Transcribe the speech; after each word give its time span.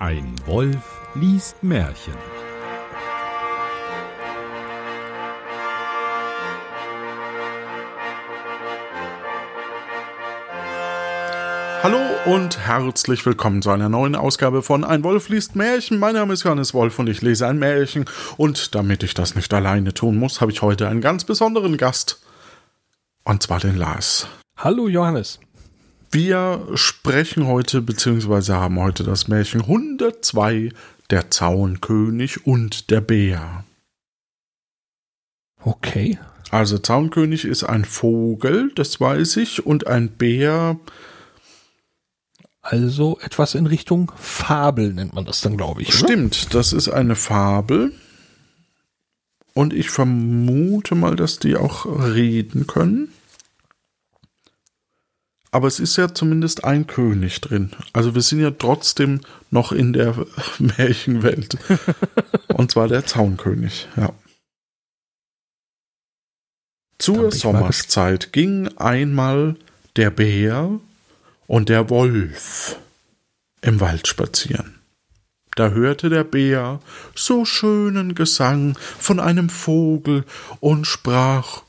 Ein 0.00 0.32
Wolf 0.46 1.00
liest 1.16 1.60
Märchen. 1.60 2.14
Hallo 11.82 11.98
und 12.26 12.60
herzlich 12.60 13.26
willkommen 13.26 13.60
zu 13.60 13.70
einer 13.70 13.88
neuen 13.88 14.14
Ausgabe 14.14 14.62
von 14.62 14.84
Ein 14.84 15.02
Wolf 15.02 15.30
liest 15.30 15.56
Märchen. 15.56 15.98
Mein 15.98 16.14
Name 16.14 16.32
ist 16.32 16.44
Johannes 16.44 16.74
Wolf 16.74 16.96
und 17.00 17.08
ich 17.08 17.20
lese 17.20 17.48
ein 17.48 17.58
Märchen. 17.58 18.04
Und 18.36 18.76
damit 18.76 19.02
ich 19.02 19.14
das 19.14 19.34
nicht 19.34 19.52
alleine 19.52 19.94
tun 19.94 20.16
muss, 20.16 20.40
habe 20.40 20.52
ich 20.52 20.62
heute 20.62 20.86
einen 20.86 21.00
ganz 21.00 21.24
besonderen 21.24 21.76
Gast. 21.76 22.22
Und 23.24 23.42
zwar 23.42 23.58
den 23.58 23.76
Lars. 23.76 24.28
Hallo 24.56 24.86
Johannes. 24.86 25.40
Wir 26.10 26.66
sprechen 26.74 27.46
heute, 27.46 27.82
beziehungsweise 27.82 28.56
haben 28.56 28.80
heute 28.80 29.04
das 29.04 29.28
Märchen 29.28 29.62
102, 29.62 30.70
der 31.10 31.30
Zaunkönig 31.30 32.46
und 32.46 32.90
der 32.90 33.02
Bär. 33.02 33.64
Okay. 35.62 36.18
Also 36.50 36.78
Zaunkönig 36.78 37.44
ist 37.44 37.64
ein 37.64 37.84
Vogel, 37.84 38.72
das 38.74 39.00
weiß 39.00 39.36
ich, 39.36 39.66
und 39.66 39.86
ein 39.86 40.08
Bär. 40.08 40.80
Also 42.62 43.18
etwas 43.20 43.54
in 43.54 43.66
Richtung 43.66 44.10
Fabel 44.16 44.94
nennt 44.94 45.14
man 45.14 45.26
das 45.26 45.42
dann, 45.42 45.56
glaube 45.58 45.82
ich. 45.82 45.88
Oder? 45.88 46.08
Stimmt, 46.08 46.54
das 46.54 46.72
ist 46.72 46.88
eine 46.88 47.16
Fabel. 47.16 47.92
Und 49.52 49.74
ich 49.74 49.90
vermute 49.90 50.94
mal, 50.94 51.16
dass 51.16 51.38
die 51.38 51.56
auch 51.56 51.84
reden 51.86 52.66
können. 52.66 53.12
Aber 55.50 55.66
es 55.66 55.80
ist 55.80 55.96
ja 55.96 56.12
zumindest 56.12 56.64
ein 56.64 56.86
König 56.86 57.40
drin. 57.40 57.70
Also 57.92 58.14
wir 58.14 58.22
sind 58.22 58.40
ja 58.40 58.50
trotzdem 58.50 59.20
noch 59.50 59.72
in 59.72 59.92
der 59.92 60.14
Märchenwelt. 60.58 61.56
Und 62.48 62.70
zwar 62.70 62.88
der 62.88 63.06
Zaunkönig, 63.06 63.88
ja. 63.96 64.12
Zur 66.98 67.30
Sommerszeit 67.30 68.32
ging 68.32 68.68
einmal 68.76 69.54
der 69.96 70.10
Bär 70.10 70.80
und 71.46 71.68
der 71.68 71.90
Wolf 71.90 72.76
im 73.62 73.80
Wald 73.80 74.08
spazieren. 74.08 74.74
Da 75.54 75.70
hörte 75.70 76.08
der 76.08 76.24
Bär 76.24 76.80
so 77.14 77.44
schönen 77.44 78.14
Gesang 78.14 78.76
von 78.98 79.18
einem 79.18 79.48
Vogel 79.48 80.24
und 80.60 80.86
sprach 80.86 81.62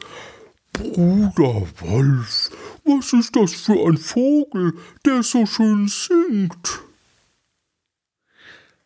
Bruder 0.73 1.67
Wolf, 1.79 2.51
was 2.89 3.13
ist 3.13 3.35
das 3.35 3.53
für 3.53 3.87
ein 3.87 3.97
Vogel, 3.97 4.73
der 5.05 5.23
so 5.23 5.45
schön 5.45 5.87
singt? 5.87 6.81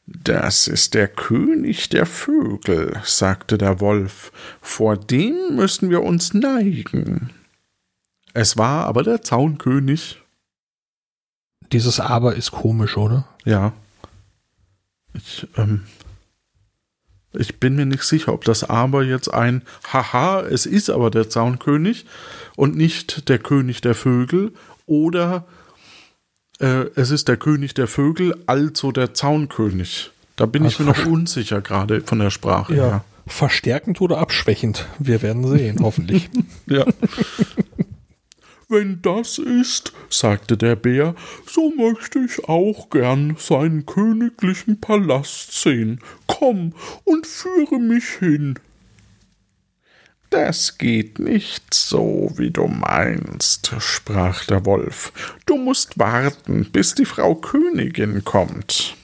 Das 0.06 0.68
ist 0.68 0.94
der 0.94 1.08
König 1.08 1.90
der 1.90 2.06
Vögel, 2.06 3.00
sagte 3.04 3.58
der 3.58 3.80
Wolf, 3.80 4.32
vor 4.62 4.98
dem 4.98 5.56
müssen 5.56 5.90
wir 5.90 6.04
uns 6.04 6.34
neigen. 6.34 7.32
Es 8.34 8.58
war 8.58 8.86
aber 8.86 9.04
der 9.04 9.22
Zaunkönig. 9.22 10.20
Dieses 11.72 12.00
Aber 12.00 12.36
ist 12.36 12.52
komisch, 12.52 12.98
oder? 12.98 13.28
Ja. 13.46 13.74
Ich, 15.14 15.48
ähm, 15.58 15.86
ich 17.32 17.60
bin 17.60 17.76
mir 17.76 17.86
nicht 17.86 18.04
sicher, 18.04 18.34
ob 18.34 18.44
das 18.44 18.64
Aber 18.64 19.04
jetzt 19.04 19.34
ein 19.34 19.64
Haha, 19.92 20.42
es 20.42 20.66
ist 20.66 20.90
aber 20.90 21.10
der 21.10 21.30
Zaunkönig 21.30 22.06
und 22.56 22.76
nicht 22.76 23.30
der 23.30 23.40
König 23.40 23.82
der 23.82 23.96
Vögel 23.96 24.54
oder 24.86 25.46
äh, 26.60 26.86
es 26.96 27.12
ist 27.12 27.28
der 27.28 27.38
König 27.38 27.74
der 27.74 27.88
Vögel, 27.88 28.36
also 28.46 28.92
der 28.92 29.14
Zaunkönig. 29.14 30.12
Da 30.36 30.46
bin 30.46 30.64
also 30.64 30.74
ich 30.74 30.80
mir 30.80 30.86
noch 30.86 31.06
unsicher 31.06 31.62
gerade 31.62 32.02
von 32.02 32.20
der 32.20 32.30
Sprache 32.32 32.76
ja. 32.76 32.84
her. 32.84 33.06
Verstärkend 33.28 34.02
oder 34.02 34.18
abschwächend? 34.18 34.88
Wir 35.00 35.22
werden 35.22 35.48
sehen, 35.48 35.80
hoffentlich. 35.82 36.30
ja. 36.68 36.86
Wenn 38.70 39.02
das 39.02 39.38
ist, 39.38 39.94
sagte 40.10 40.58
der 40.58 40.76
Bär, 40.76 41.16
so 41.46 41.72
möchte 41.76 42.20
ich 42.20 42.46
auch 42.50 42.90
gern 42.90 43.36
seinen 43.38 43.86
königlichen 43.86 44.80
Palast 44.80 45.62
sehen. 45.62 46.00
Komm 46.28 46.74
und 47.04 47.28
führe 47.28 47.78
mich 47.78 48.06
hin. 48.20 48.56
Das 50.34 50.80
geht 50.80 51.20
nicht 51.20 51.76
so, 51.76 52.32
wie 52.38 52.50
du 52.50 52.66
meinst, 52.66 53.72
sprach 53.78 54.46
der 54.46 54.66
Wolf. 54.66 55.14
Du 55.46 55.58
musst 55.58 56.00
warten, 56.00 56.72
bis 56.72 56.96
die 56.96 57.06
Frau 57.06 57.36
Königin 57.36 58.24
kommt. 58.26 58.98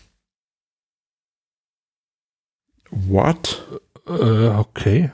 What? 2.90 3.80
Äh, 4.08 4.48
okay. 4.48 5.12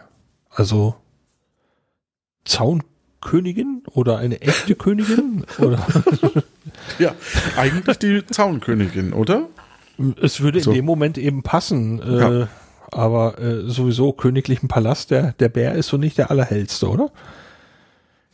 Also 0.50 0.96
Zaunkönigin 2.46 3.84
oder 3.92 4.18
eine 4.18 4.40
echte 4.40 4.76
Königin? 4.76 5.46
Oder? 5.60 5.86
ja, 6.98 7.14
eigentlich 7.58 7.98
die 7.98 8.26
Zaunkönigin, 8.26 9.12
oder? 9.12 9.50
Es 10.22 10.40
würde 10.40 10.62
so. 10.62 10.72
in 10.72 10.78
dem 10.78 10.86
Moment 10.86 11.18
eben 11.18 11.44
passen. 11.44 12.02
Äh, 12.02 12.40
ja. 12.40 12.48
Aber 12.96 13.38
äh, 13.42 13.70
sowieso 13.70 14.14
königlichen 14.14 14.70
Palast, 14.70 15.12
der, 15.12 15.34
der 15.34 15.50
Bär 15.50 15.76
ist 15.76 15.88
so 15.88 15.98
nicht 15.98 16.18
der 16.18 16.32
allerhellste, 16.32 16.88
oder? 16.88 17.12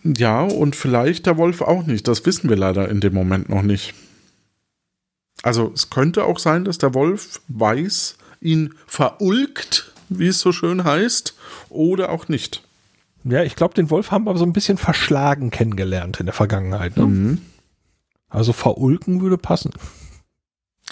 Ja, 0.04 0.44
und 0.44 0.76
vielleicht 0.76 1.26
der 1.26 1.38
Wolf 1.38 1.62
auch 1.62 1.88
nicht. 1.88 2.08
Das 2.08 2.28
wissen 2.28 2.48
wir 2.48 2.58
leider 2.58 2.88
in 2.88 3.02
dem 3.02 3.16
Moment 3.16 3.50
noch 3.50 3.64
nicht. 3.64 3.96
Also 5.42 5.72
es 5.74 5.90
könnte 5.90 6.26
auch 6.26 6.38
sein, 6.38 6.64
dass 6.64 6.78
der 6.78 6.94
Wolf 6.94 7.42
weiß, 7.48 8.18
ihn 8.40 8.76
verulgt, 8.86 9.94
wie 10.10 10.28
es 10.28 10.40
so 10.40 10.52
schön 10.52 10.84
heißt, 10.84 11.36
oder 11.70 12.12
auch 12.12 12.28
nicht. 12.28 12.62
Ja, 13.24 13.42
ich 13.42 13.56
glaube, 13.56 13.74
den 13.74 13.90
Wolf 13.90 14.12
haben 14.12 14.26
wir 14.26 14.38
so 14.38 14.46
ein 14.46 14.54
bisschen 14.54 14.78
verschlagen 14.78 15.50
kennengelernt 15.50 16.20
in 16.20 16.28
der 16.28 16.34
Vergangenheit. 16.34 16.98
Ne? 16.98 17.06
Mhm. 17.08 17.42
Also 18.30 18.54
verulken 18.54 19.22
würde 19.22 19.40
passen. 19.40 19.72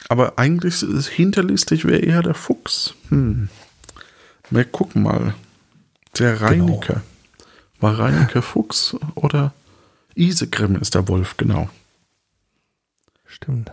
Aber 0.07 0.39
eigentlich 0.39 0.81
ist 0.81 1.07
hinterlistig 1.07 1.85
wäre 1.85 1.99
eher 1.99 2.23
der 2.23 2.33
Fuchs. 2.33 2.95
Hm. 3.09 3.49
Wir 4.49 4.65
gucken 4.65 5.03
mal. 5.03 5.35
Der 6.17 6.41
Reinecke. 6.41 6.93
Genau. 6.93 7.01
War 7.79 7.99
Reinecke 7.99 8.41
Fuchs 8.41 8.95
oder 9.15 9.53
Isegrim 10.15 10.75
ist 10.75 10.95
der 10.95 11.07
Wolf, 11.07 11.37
genau. 11.37 11.69
Stimmt. 13.25 13.71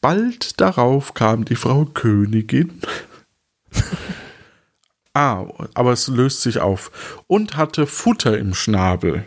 Bald 0.00 0.60
darauf 0.60 1.14
kam 1.14 1.44
die 1.44 1.56
Frau 1.56 1.86
Königin. 1.86 2.80
ah, 5.14 5.46
aber 5.74 5.92
es 5.92 6.08
löst 6.08 6.42
sich 6.42 6.60
auf. 6.60 7.22
Und 7.26 7.56
hatte 7.56 7.86
Futter 7.86 8.38
im 8.38 8.54
Schnabel. 8.54 9.24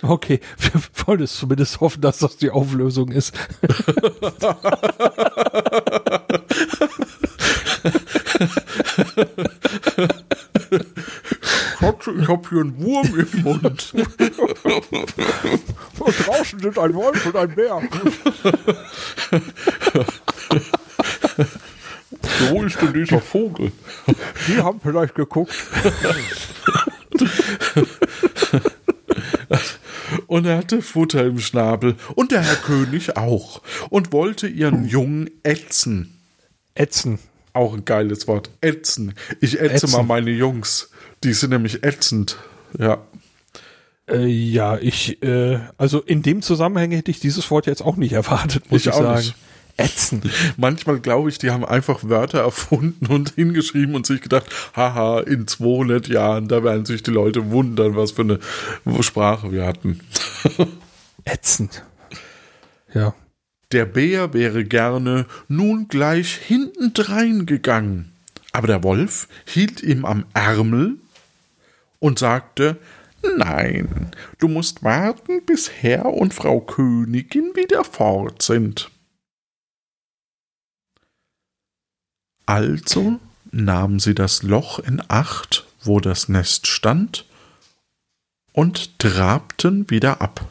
Okay, 0.00 0.40
wir 0.58 0.80
wollen 1.06 1.22
es 1.22 1.36
zumindest 1.36 1.80
hoffen, 1.80 2.00
dass 2.00 2.18
das 2.18 2.36
die 2.36 2.50
Auflösung 2.50 3.10
ist. 3.10 3.34
Schatz, 11.78 12.08
ich 12.08 12.28
hab 12.28 12.48
hier 12.48 12.60
einen 12.60 12.76
Wurm 12.80 13.06
im 13.18 13.42
Mund. 13.42 13.94
Und 15.98 16.26
draußen 16.26 16.58
sind 16.60 16.78
ein 16.78 16.94
Wolf 16.94 17.26
und 17.26 17.36
ein 17.36 17.54
Bär. 17.54 17.80
Wo 22.50 22.62
ist 22.62 22.80
denn 22.80 22.92
dieser 22.92 23.20
Vogel? 23.20 23.72
Die 24.46 24.56
haben 24.60 24.80
vielleicht 24.80 25.14
geguckt. 25.14 25.54
Und 30.26 30.46
er 30.46 30.58
hatte 30.58 30.82
Futter 30.82 31.24
im 31.26 31.38
Schnabel. 31.38 31.96
Und 32.14 32.32
der 32.32 32.42
Herr 32.42 32.56
König 32.56 33.16
auch. 33.16 33.62
Und 33.90 34.12
wollte 34.12 34.48
ihren 34.48 34.86
Jungen 34.86 35.30
ätzen. 35.42 36.18
Ätzen. 36.74 37.18
Auch 37.58 37.74
ein 37.74 37.84
geiles 37.84 38.28
Wort. 38.28 38.50
Ätzen. 38.60 39.14
Ich 39.40 39.58
ätze 39.58 39.86
ätzen. 39.86 39.90
mal 39.90 40.04
meine 40.04 40.30
Jungs. 40.30 40.90
Die 41.24 41.32
sind 41.32 41.50
nämlich 41.50 41.82
ätzend. 41.82 42.36
Ja. 42.78 43.04
Äh, 44.08 44.26
ja, 44.26 44.78
ich, 44.78 45.20
äh, 45.24 45.58
also 45.76 45.98
in 45.98 46.22
dem 46.22 46.40
Zusammenhang 46.40 46.92
hätte 46.92 47.10
ich 47.10 47.18
dieses 47.18 47.50
Wort 47.50 47.66
jetzt 47.66 47.82
auch 47.82 47.96
nicht 47.96 48.12
erwartet, 48.12 48.70
muss 48.70 48.82
ich, 48.82 48.86
ich 48.86 48.94
sagen. 48.94 49.16
Nicht. 49.16 49.34
Ätzen. 49.76 50.22
Manchmal 50.56 51.00
glaube 51.00 51.30
ich, 51.30 51.38
die 51.38 51.50
haben 51.50 51.64
einfach 51.64 52.04
Wörter 52.04 52.38
erfunden 52.38 53.06
und 53.06 53.30
hingeschrieben 53.34 53.96
und 53.96 54.06
sich 54.06 54.20
gedacht, 54.20 54.46
haha, 54.76 55.18
in 55.18 55.48
200 55.48 56.06
Jahren, 56.06 56.46
da 56.46 56.62
werden 56.62 56.84
sich 56.84 57.02
die 57.02 57.10
Leute 57.10 57.50
wundern, 57.50 57.96
was 57.96 58.12
für 58.12 58.22
eine 58.22 58.38
Sprache 59.02 59.50
wir 59.50 59.66
hatten. 59.66 59.98
Ätzend. 61.24 61.82
Ja. 62.94 63.14
Der 63.72 63.84
Bär 63.84 64.32
wäre 64.32 64.64
gerne 64.64 65.26
nun 65.48 65.88
gleich 65.88 66.34
hintendrein 66.34 67.44
gegangen. 67.44 68.12
Aber 68.52 68.66
der 68.66 68.82
Wolf 68.82 69.28
hielt 69.46 69.82
ihm 69.82 70.04
am 70.04 70.24
Ärmel 70.32 70.98
und 71.98 72.18
sagte, 72.18 72.78
Nein, 73.36 74.12
du 74.38 74.48
musst 74.48 74.84
warten, 74.84 75.44
bis 75.44 75.70
Herr 75.70 76.06
und 76.06 76.32
Frau 76.32 76.60
Königin 76.60 77.52
wieder 77.54 77.84
fort 77.84 78.42
sind. 78.42 78.90
Also 82.46 83.20
nahmen 83.50 83.98
sie 83.98 84.14
das 84.14 84.42
Loch 84.42 84.78
in 84.78 85.02
Acht, 85.08 85.66
wo 85.82 86.00
das 86.00 86.28
Nest 86.28 86.66
stand, 86.66 87.26
und 88.52 88.98
trabten 88.98 89.90
wieder 89.90 90.20
ab. 90.22 90.48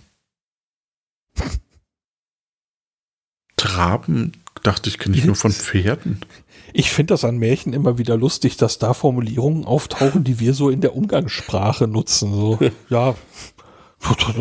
Traben, 3.57 4.31
dachte 4.63 4.89
ich, 4.89 4.98
kenne 5.00 5.18
ich 5.18 5.25
nur 5.25 5.36
von 5.36 5.51
Pferden. 5.51 6.21
Ich 6.74 6.92
finde 6.92 7.13
das 7.13 7.25
an 7.25 7.38
Märchen 7.38 7.74
immer 7.74 7.98
wieder 7.98 8.18
lustig, 8.18 8.56
dass 8.57 8.77
da 8.77 8.94
Formulierungen 8.94 9.65
auftauchen, 9.65 10.24
die 10.24 10.39
wir 10.39 10.54
so 10.54 10.69
in 10.69 10.81
der 10.81 10.95
Umgangssprache 10.95 11.88
nutzen. 11.88 12.33
So, 12.33 12.59
ja, 12.89 13.15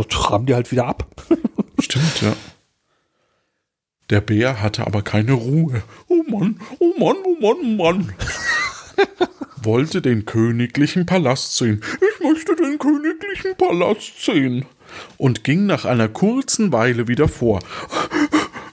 traben 0.09 0.47
die 0.47 0.55
halt 0.55 0.71
wieder 0.71 0.87
ab. 0.87 1.07
Stimmt, 1.81 2.21
ja. 2.23 2.35
Der 4.11 4.21
Bär 4.21 4.63
hatte 4.63 4.87
aber 4.87 5.03
keine 5.03 5.33
Ruhe. 5.33 5.83
Oh 6.09 6.23
Mann, 6.29 6.61
oh 6.79 6.93
Mann, 6.99 7.17
oh 7.25 7.37
Mann, 7.41 7.57
oh 7.63 7.83
Mann. 7.83 8.13
Wollte 9.63 10.01
den 10.01 10.27
königlichen 10.27 11.07
Palast 11.07 11.57
sehen. 11.57 11.83
Ich 11.97 12.25
möchte 12.25 12.55
den 12.55 12.79
königlichen 12.79 13.57
Palast 13.57 14.25
sehen. 14.25 14.65
Und 15.17 15.43
ging 15.43 15.67
nach 15.67 15.85
einer 15.85 16.09
kurzen 16.09 16.73
Weile 16.73 17.09
wieder 17.09 17.29
vor. 17.29 17.61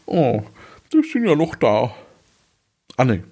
Oh, 0.06 0.44
die 0.92 1.02
sind 1.04 1.26
ja 1.26 1.36
noch 1.36 1.56
da. 1.56 1.96
Ah 2.98 3.06
ne. 3.06 3.24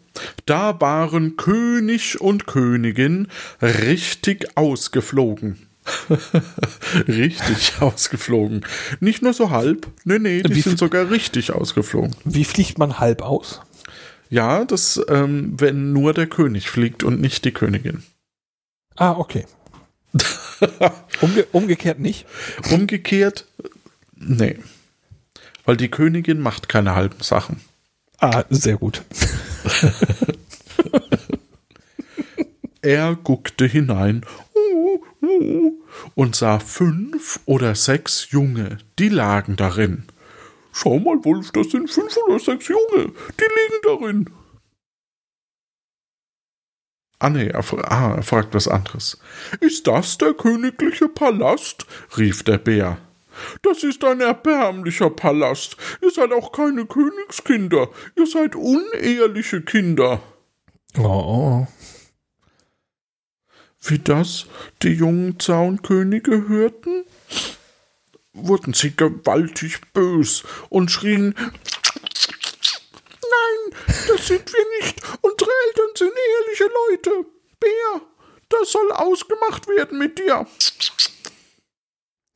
Da 0.45 0.79
waren 0.81 1.38
König 1.38 2.19
und 2.19 2.45
Königin 2.45 3.27
richtig 3.62 4.57
ausgeflogen. 4.57 5.68
richtig 7.07 7.73
ausgeflogen. 7.79 8.65
Nicht 9.00 9.21
nur 9.21 9.33
so 9.33 9.50
halb. 9.50 9.88
Nee, 10.03 10.19
nee, 10.19 10.41
die 10.44 10.56
Wie 10.56 10.62
sind 10.62 10.77
sogar 10.77 11.09
richtig 11.09 11.51
ausgeflogen. 11.51 12.15
Wie 12.23 12.45
fliegt 12.45 12.77
man 12.77 13.00
halb 13.00 13.21
aus? 13.21 13.62
Ja, 14.29 14.63
das, 14.65 15.01
ähm, 15.09 15.59
wenn 15.59 15.91
nur 15.91 16.13
der 16.13 16.27
König 16.27 16.69
fliegt 16.69 17.03
und 17.03 17.19
nicht 17.19 17.44
die 17.45 17.51
Königin. 17.51 18.03
Ah, 18.95 19.12
okay. 19.12 19.45
Umge 21.21 21.45
umgekehrt 21.51 22.00
nicht? 22.00 22.25
Umgekehrt, 22.69 23.45
nee. 24.15 24.57
Weil 25.66 25.78
die 25.78 25.90
Königin 25.90 26.40
macht 26.40 26.69
keine 26.69 26.96
halben 26.96 27.22
Sachen. 27.22 27.62
Ah, 28.19 28.44
sehr 28.50 28.78
gut. 28.78 29.04
er 32.81 33.16
guckte 33.16 33.66
hinein 33.66 34.25
und 36.16 36.36
sah 36.36 36.60
fünf 36.60 37.40
oder 37.46 37.75
sechs 37.75 38.31
Junge, 38.31 38.80
die 39.00 39.10
lagen 39.10 39.56
darin. 39.56 40.06
Schau 40.72 41.00
mal, 41.00 41.24
Wolf, 41.24 41.52
das 41.52 41.72
sind 41.72 41.90
fünf 41.90 42.16
oder 42.28 42.40
sechs 42.40 42.68
Junge, 42.68 43.12
die 43.40 43.44
liegen 43.44 43.81
darin. 43.84 44.30
Ah 47.19 47.30
nee, 47.30 47.48
er, 47.48 47.63
ah, 47.92 48.16
er 48.16 48.24
fragt 48.24 48.56
was 48.56 48.68
anderes. 48.68 49.19
Ist 49.60 49.86
das 49.86 50.18
der 50.18 50.34
königliche 50.34 51.08
Palast? 51.08 51.86
rief 52.18 52.42
der 52.44 52.58
Bär. 52.58 52.98
Das 53.62 53.83
ist 53.83 54.04
ein 54.04 54.22
erbärmlicher 54.22 55.10
Palast. 55.10 55.78
Ihr 56.01 56.12
seid 56.12 56.31
auch 56.31 56.51
keine 56.51 56.86
Königskinder. 56.86 57.89
Ihr 58.16 58.28
seid 58.28 58.56
unehrliche 58.56 59.62
Kinder. 59.62 60.22
Oh, 60.98 61.01
oh. 61.04 61.68
Wie 63.83 64.00
das 64.00 64.45
die 64.83 64.94
jungen 64.94 65.39
Zaunkönige 65.39 66.48
hörten, 66.48 67.04
wurden 68.33 68.74
sie 68.74 68.95
gewaltig 68.95 69.81
bös 69.94 70.44
und 70.69 70.92
schrien 70.92 71.34
Nein, 73.31 73.80
das 74.07 74.27
sind 74.27 74.51
wir 74.54 74.66
nicht. 74.80 75.01
Unsere 75.22 75.51
Eltern 75.68 75.95
sind 75.95 76.12
ehrliche 76.12 76.69
Leute. 76.89 77.25
Bär, 77.60 78.01
das 78.50 78.72
soll 78.72 78.92
ausgemacht 78.92 79.68
werden 79.68 79.98
mit 79.98 80.19
dir. 80.19 80.45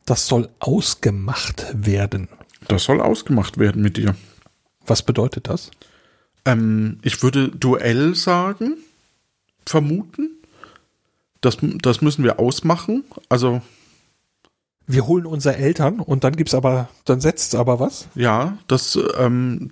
Das 0.06 0.28
soll 0.28 0.50
ausgemacht 0.60 1.66
werden. 1.74 2.30
Das 2.68 2.84
soll 2.84 3.02
ausgemacht 3.02 3.58
werden 3.58 3.82
mit 3.82 3.98
dir. 3.98 4.16
Was 4.86 5.04
bedeutet 5.04 5.50
das? 5.50 5.72
Ähm, 6.46 7.00
ich 7.02 7.24
würde 7.24 7.50
Duell 7.50 8.16
sagen, 8.16 8.78
vermuten. 9.66 10.30
Das, 11.42 11.58
das 11.62 12.02
müssen 12.02 12.24
wir 12.24 12.40
ausmachen. 12.40 13.04
Also. 13.30 13.62
Wir 14.88 15.08
holen 15.08 15.26
unsere 15.26 15.56
Eltern 15.56 16.00
und 16.00 16.24
dann 16.24 16.36
gibt's 16.36 16.54
aber, 16.54 16.90
dann 17.06 17.20
setzt 17.20 17.56
aber 17.56 17.80
was? 17.80 18.08
Ja, 18.14 18.60
das 18.68 19.00
ähm, 19.18 19.72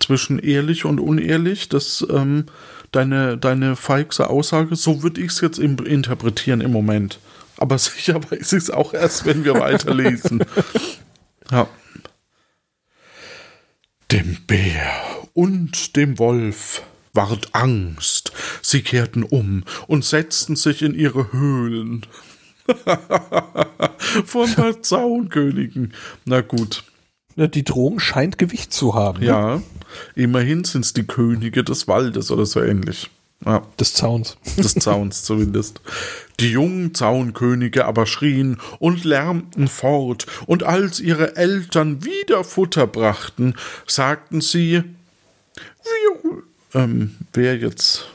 zwischen 0.00 0.38
ehrlich 0.38 0.86
und 0.86 1.00
unehrlich, 1.00 1.68
das 1.68 2.02
ähm, 2.10 2.46
deine, 2.90 3.36
deine 3.36 3.76
feigste 3.76 4.30
Aussage, 4.30 4.74
so 4.74 5.02
würde 5.02 5.20
ich 5.20 5.32
es 5.32 5.42
jetzt 5.42 5.58
interpretieren 5.58 6.62
im 6.62 6.72
Moment. 6.72 7.18
Aber 7.56 7.78
sicher 7.78 8.20
weiß 8.30 8.52
ich 8.52 8.64
es 8.64 8.70
auch 8.70 8.94
erst, 8.94 9.26
wenn 9.26 9.44
wir 9.44 9.54
weiterlesen. 9.54 10.44
ja. 11.50 11.68
Dem 14.10 14.38
Bär 14.46 14.92
und 15.32 15.96
dem 15.96 16.18
Wolf 16.18 16.82
ward 17.12 17.48
Angst. 17.52 18.32
Sie 18.60 18.82
kehrten 18.82 19.22
um 19.22 19.64
und 19.86 20.04
setzten 20.04 20.56
sich 20.56 20.82
in 20.82 20.94
ihre 20.94 21.32
Höhlen. 21.32 22.06
Von 24.26 24.54
der 24.56 24.82
Zaunkönigen. 24.82 25.94
Na 26.24 26.40
gut. 26.40 26.84
Die 27.36 27.64
Drohung 27.64 27.98
scheint 27.98 28.38
Gewicht 28.38 28.72
zu 28.72 28.94
haben. 28.94 29.20
Ne? 29.20 29.26
Ja, 29.26 29.62
immerhin 30.14 30.64
sind 30.64 30.84
es 30.84 30.92
die 30.92 31.06
Könige 31.06 31.64
des 31.64 31.88
Waldes 31.88 32.30
oder 32.30 32.46
so 32.46 32.62
ähnlich. 32.62 33.10
Ja. 33.44 33.62
Des 33.78 33.94
Zauns. 33.94 34.36
Des 34.56 34.74
Zauns 34.74 35.24
zumindest. 35.24 35.80
Die 36.40 36.50
jungen 36.50 36.94
Zaunkönige 36.94 37.84
aber 37.84 38.06
schrien 38.06 38.58
und 38.78 39.04
lärmten 39.04 39.68
fort, 39.68 40.26
und 40.46 40.62
als 40.62 41.00
ihre 41.00 41.36
Eltern 41.36 42.04
wieder 42.04 42.42
Futter 42.42 42.86
brachten, 42.86 43.54
sagten 43.86 44.40
sie, 44.40 44.82
wir 45.84 46.42
ähm, 46.74 47.14
wer 47.32 47.56
jetzt, 47.56 48.08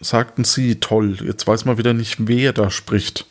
sagten 0.00 0.44
sie, 0.44 0.76
toll, 0.76 1.18
jetzt 1.22 1.46
weiß 1.46 1.64
man 1.66 1.78
wieder 1.78 1.92
nicht, 1.92 2.26
wer 2.26 2.52
da 2.52 2.70
spricht. 2.70 3.26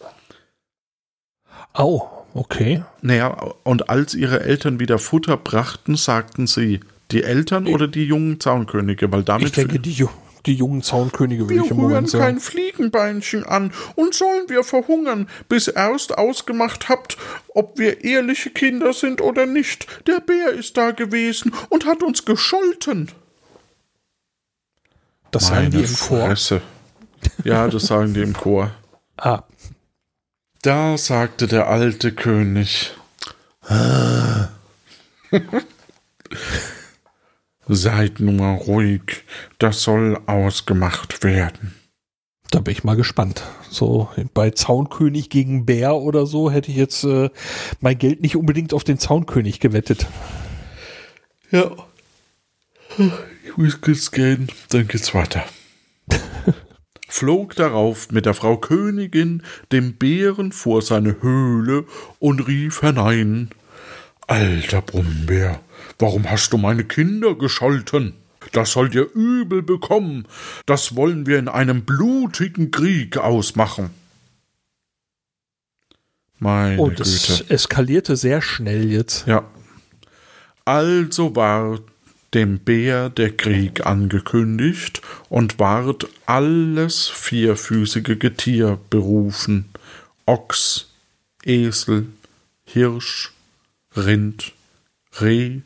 Au, 1.74 2.26
okay. 2.34 2.84
Naja, 3.02 3.30
und 3.64 3.90
als 3.90 4.14
ihre 4.14 4.42
Eltern 4.42 4.80
wieder 4.80 5.00
Futter 5.00 5.38
brachten, 5.38 5.96
sagten 5.96 6.48
sie, 6.48 6.80
die 7.12 7.24
Eltern 7.24 7.68
oder 7.68 7.88
die 7.88 8.04
jungen 8.04 8.40
Zaunkönige, 8.40 9.12
weil 9.12 9.24
damit. 9.24 9.48
Ich 9.48 9.54
denke, 9.54 9.80
die, 9.80 10.06
die 10.48 10.56
jungen 10.56 10.82
Zaunkönige 10.82 11.48
will 11.50 11.62
ich 11.64 11.70
im 11.70 11.78
Moment 11.78 12.10
sagen. 12.10 12.24
Wir 12.24 12.28
kein 12.28 12.40
Fliegenbeinchen 12.40 13.44
an 13.44 13.72
und 13.96 14.14
sollen 14.14 14.50
wir 14.50 14.64
verhungern, 14.64 15.30
bis 15.50 15.68
erst 15.68 16.18
ausgemacht 16.18 16.90
habt, 16.90 17.18
ob 17.54 17.78
wir 17.78 18.04
ehrliche 18.04 18.50
Kinder 18.50 18.94
sind 18.94 19.22
oder 19.22 19.46
nicht. 19.46 20.08
Der 20.08 20.20
Bär 20.20 20.54
ist 20.54 20.78
da 20.78 20.92
gewesen 20.92 21.54
und 21.70 21.86
hat 21.86 22.02
uns 22.02 22.26
gescholten. 22.26 23.12
Das 25.32 25.50
Meine 25.50 25.56
sagen 25.56 25.72
die 25.72 25.80
im 25.80 25.88
Fresse. 25.88 26.62
Chor. 26.62 27.46
Ja, 27.46 27.68
das 27.68 27.88
sagen 27.88 28.14
die 28.14 28.22
im 28.22 28.34
Chor. 28.34 28.72
Ah. 29.20 29.46
Da 30.62 30.96
sagte 30.96 31.48
der 31.48 31.70
alte 31.70 32.12
König. 32.12 32.92
Seid 37.68 38.20
nur 38.20 38.46
ruhig, 38.46 39.24
das 39.60 39.82
soll 39.82 40.20
ausgemacht 40.26 41.24
werden. 41.24 41.76
Da 42.50 42.60
bin 42.60 42.72
ich 42.72 42.84
mal 42.84 42.96
gespannt. 42.96 43.44
So 43.70 44.10
bei 44.34 44.52
Zaunkönig 44.52 45.30
gegen 45.30 45.66
Bär 45.66 45.96
oder 45.96 46.26
so 46.26 46.50
hätte 46.50 46.72
ich 46.72 46.78
jetzt 46.78 47.04
äh, 47.04 47.30
mein 47.82 47.98
Geld 47.98 48.22
nicht 48.22 48.38
unbedingt 48.38 48.74
auf 48.74 48.86
den 48.86 49.00
Zaunkönig 49.00 49.60
gewettet. 49.60 50.08
Ja. 51.52 51.72
Ich 53.46 53.58
muss 53.58 53.82
kurz 53.82 54.12
gehen, 54.12 54.48
dann 54.70 54.88
geht's 54.88 55.14
weiter. 55.14 55.44
flog 57.08 57.56
darauf 57.56 58.12
mit 58.12 58.26
der 58.26 58.34
Frau 58.34 58.58
Königin 58.58 59.44
dem 59.72 59.94
Bären 59.94 60.52
vor 60.52 60.82
seine 60.82 61.22
Höhle 61.22 61.86
und 62.20 62.48
rief 62.48 62.82
hinein 62.82 63.50
Alter 64.28 64.82
Brummbär, 64.82 65.62
warum 66.00 66.30
hast 66.30 66.54
du 66.54 66.58
meine 66.58 66.84
Kinder 66.84 67.36
gescholten? 67.36 68.14
Das 68.52 68.72
soll 68.72 68.90
dir 68.90 69.08
übel 69.14 69.62
bekommen, 69.62 70.28
das 70.66 70.96
wollen 70.96 71.26
wir 71.26 71.40
in 71.40 71.48
einem 71.48 71.84
blutigen 71.84 72.72
Krieg 72.72 73.18
ausmachen. 73.18 73.90
Meine 76.40 76.92
das 76.92 77.28
Güte. 77.28 77.50
eskalierte 77.50 78.16
sehr 78.16 78.42
schnell 78.42 78.92
jetzt. 78.92 79.28
Ja. 79.28 79.44
Also 80.66 81.36
war 81.36 81.80
dem 82.34 82.60
Bär 82.60 83.10
der 83.10 83.36
Krieg 83.36 83.86
angekündigt 83.86 85.02
und 85.30 85.60
ward 85.60 86.08
alles 86.26 87.08
vierfüßige 87.08 88.20
Getier 88.20 88.78
berufen, 88.90 89.70
Ochs, 90.26 90.90
Esel, 91.44 92.08
Hirsch, 92.66 93.32
Rind, 93.96 94.52
Reh 95.20 95.62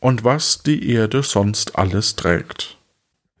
und 0.00 0.24
was 0.24 0.62
die 0.62 0.90
Erde 0.90 1.22
sonst 1.22 1.76
alles 1.76 2.16
trägt. 2.16 2.78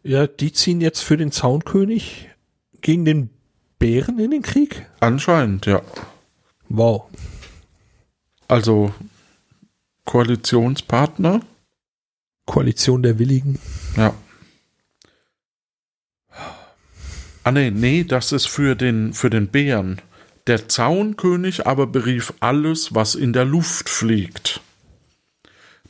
Ja, 0.02 0.26
die 0.26 0.52
ziehen 0.52 0.80
jetzt 0.80 1.00
für 1.00 1.16
den 1.16 1.32
Zaunkönig 1.32 2.30
gegen 2.80 3.04
den 3.04 3.30
Bären 3.78 4.18
in 4.18 4.30
den 4.30 4.42
Krieg? 4.42 4.86
Anscheinend, 5.00 5.66
ja. 5.66 5.82
Wow. 6.68 7.04
Also 8.46 8.94
Koalitionspartner. 10.04 11.40
Koalition 12.46 13.02
der 13.02 13.18
Willigen. 13.18 13.58
Ja. 13.96 14.14
Ah 17.42 17.52
nee, 17.52 17.70
nee, 17.70 18.04
das 18.04 18.32
ist 18.32 18.46
für 18.46 18.74
den, 18.74 19.14
für 19.14 19.30
den 19.30 19.48
Bären. 19.48 20.00
Der 20.46 20.68
Zaunkönig 20.68 21.66
aber 21.66 21.86
berief 21.86 22.34
alles, 22.40 22.94
was 22.94 23.14
in 23.14 23.32
der 23.32 23.44
Luft 23.44 23.88
fliegt. 23.88 24.60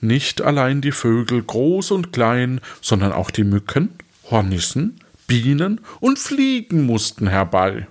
Nicht 0.01 0.41
allein 0.41 0.81
die 0.81 0.93
Vögel 0.93 1.43
groß 1.43 1.91
und 1.91 2.13
klein, 2.13 2.61
sondern 2.81 3.13
auch 3.13 3.31
die 3.31 3.45
Mücken, 3.45 3.91
Hornissen, 4.31 5.01
Bienen 5.27 5.81
und 6.01 6.19
Fliegen 6.19 6.87
mussten 6.87 7.29
herbei. 7.29 7.87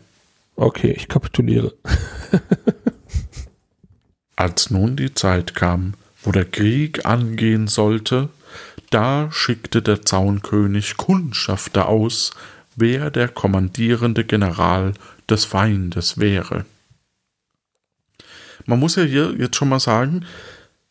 Okay, 0.55 0.91
ich 0.91 1.07
kapituliere. 1.07 1.73
Als 4.35 4.71
nun 4.71 4.95
die 4.95 5.13
Zeit 5.13 5.55
kam, 5.55 5.93
wo 6.23 6.31
der 6.31 6.45
Krieg 6.45 7.05
angehen 7.05 7.67
sollte, 7.67 8.29
da 8.89 9.29
schickte 9.31 9.81
der 9.81 10.01
Zaunkönig 10.01 10.97
Kundschafter 10.97 11.87
aus, 11.87 12.31
wer 12.75 13.11
der 13.11 13.27
kommandierende 13.27 14.25
General 14.25 14.93
des 15.29 15.45
Feindes 15.45 16.17
wäre. 16.17 16.65
Man 18.65 18.79
muss 18.79 18.95
ja 18.95 19.03
hier 19.03 19.33
jetzt 19.37 19.55
schon 19.55 19.69
mal 19.69 19.79
sagen, 19.79 20.25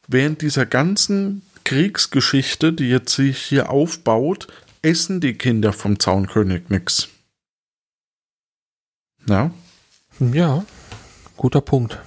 während 0.09 0.43
dieser 0.43 0.67
ganzen 0.67 1.43
Kriegsgeschichte, 1.65 2.73
die 2.73 2.89
jetzt 2.89 3.15
sich 3.15 3.39
hier 3.39 3.71
aufbaut, 3.71 4.49
essen 4.83 5.21
die 5.21 5.35
Kinder 5.35 5.73
vom 5.73 6.01
Zaunkönig 6.01 6.71
nix. 6.71 7.09
Ja? 9.29 9.51
Ja, 10.19 10.65
guter 11.37 11.61
Punkt. 11.61 12.01